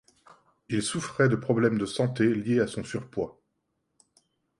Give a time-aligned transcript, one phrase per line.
[0.69, 3.39] Il souffrait de problème de santé liés à son surpoids.